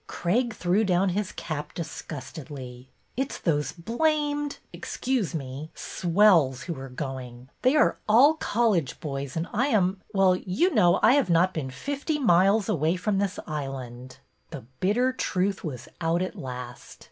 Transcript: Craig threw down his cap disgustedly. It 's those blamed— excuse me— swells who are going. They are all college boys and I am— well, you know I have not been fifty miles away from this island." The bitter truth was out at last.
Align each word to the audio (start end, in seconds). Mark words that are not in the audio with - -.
Craig 0.07 0.55
threw 0.55 0.83
down 0.83 1.09
his 1.09 1.31
cap 1.31 1.75
disgustedly. 1.75 2.89
It 3.15 3.33
's 3.33 3.37
those 3.37 3.71
blamed— 3.71 4.57
excuse 4.73 5.35
me— 5.35 5.69
swells 5.75 6.63
who 6.63 6.75
are 6.79 6.89
going. 6.89 7.49
They 7.61 7.75
are 7.75 7.99
all 8.09 8.33
college 8.33 8.99
boys 8.99 9.37
and 9.37 9.47
I 9.53 9.67
am— 9.67 10.01
well, 10.11 10.35
you 10.35 10.73
know 10.73 10.99
I 11.03 11.13
have 11.13 11.29
not 11.29 11.53
been 11.53 11.69
fifty 11.69 12.17
miles 12.17 12.67
away 12.67 12.95
from 12.95 13.19
this 13.19 13.37
island." 13.45 14.17
The 14.49 14.61
bitter 14.79 15.13
truth 15.13 15.63
was 15.63 15.87
out 16.01 16.23
at 16.23 16.35
last. 16.35 16.97